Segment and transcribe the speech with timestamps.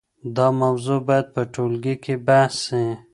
[0.35, 2.85] دا موضوع باید په ټولګي کي بحث سي.